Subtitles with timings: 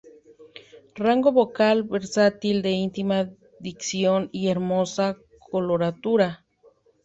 [0.95, 5.19] Rango vocal versátil de íntima dicción y hermosa
[5.51, 6.43] coloratura.